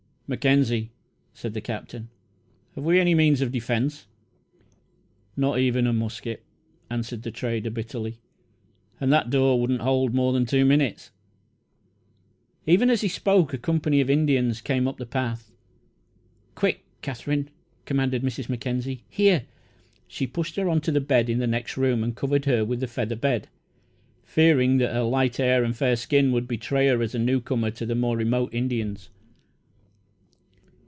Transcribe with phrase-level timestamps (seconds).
[0.33, 0.91] "Mackenzie,"
[1.33, 2.07] said the Captain,
[2.75, 4.07] "have we any means of defence?"
[5.35, 6.41] "Not even a musket,"
[6.89, 8.17] answered the trader, bitterly;
[9.01, 11.11] "and that door wouldn't hold more than two minutes."
[12.65, 15.51] Even as he spoke a company of Indians came up the path.
[16.55, 17.49] "Quick, Katherine,"
[17.83, 18.47] commanded Mrs.
[18.47, 19.43] Mackenzie "here!"
[20.07, 22.79] She pushed her on to the bed in the next room and covered her with
[22.79, 23.49] the feather bed,
[24.23, 27.85] fearing that her light hair and fair skin would betray her as a newcomer to
[27.85, 29.09] the more remote Indians.